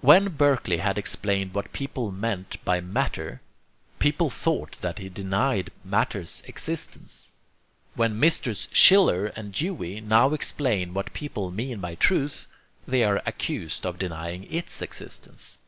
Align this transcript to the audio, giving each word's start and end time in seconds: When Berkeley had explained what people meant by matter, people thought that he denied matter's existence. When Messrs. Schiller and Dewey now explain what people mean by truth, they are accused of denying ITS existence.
When 0.00 0.28
Berkeley 0.28 0.76
had 0.76 0.96
explained 0.96 1.52
what 1.52 1.72
people 1.72 2.12
meant 2.12 2.64
by 2.64 2.80
matter, 2.80 3.40
people 3.98 4.30
thought 4.30 4.76
that 4.80 4.98
he 5.00 5.08
denied 5.08 5.72
matter's 5.84 6.40
existence. 6.46 7.32
When 7.96 8.16
Messrs. 8.20 8.68
Schiller 8.70 9.26
and 9.34 9.52
Dewey 9.52 10.00
now 10.00 10.32
explain 10.34 10.94
what 10.94 11.12
people 11.12 11.50
mean 11.50 11.80
by 11.80 11.96
truth, 11.96 12.46
they 12.86 13.02
are 13.02 13.20
accused 13.26 13.84
of 13.84 13.98
denying 13.98 14.46
ITS 14.54 14.82
existence. 14.82 15.58